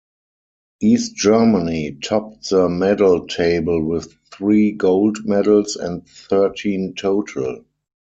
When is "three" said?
4.33-4.71